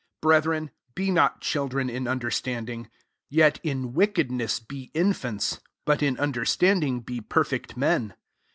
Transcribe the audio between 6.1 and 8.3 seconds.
understanding be perfect men.